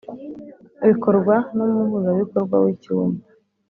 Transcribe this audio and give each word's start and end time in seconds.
bikorwa 0.87 1.35
n 1.55 1.57
Umuhuzabikorwa 1.65 2.55
w 2.63 2.65
icyumba 2.73 3.21